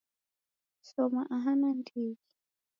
Shoma 0.87 1.21
aha 1.35 1.51
nandighi 1.59 2.21